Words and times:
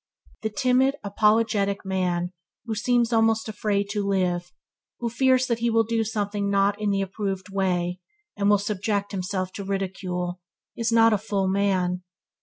The 0.41 0.49
timid, 0.49 0.95
apologetic 1.03 1.85
man 1.85 2.33
who 2.65 2.73
seems 2.73 3.13
almost 3.13 3.47
afraid 3.47 3.87
to 3.91 4.03
live, 4.03 4.51
who 4.97 5.11
fears 5.11 5.45
that 5.45 5.59
he 5.59 5.69
will 5.69 5.83
do 5.83 6.03
something 6.03 6.49
not 6.49 6.81
in 6.81 6.89
the 6.89 7.03
approved 7.03 7.49
way, 7.49 7.99
and 8.35 8.49
will 8.49 8.57
subject 8.57 9.11
himself 9.11 9.53
to 9.53 9.63
ridicule, 9.63 10.41
is 10.75 10.91
not 10.91 11.13
a 11.13 11.19
full 11.19 11.47
man. 11.47 12.01